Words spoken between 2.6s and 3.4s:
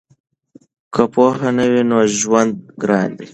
ګران دی.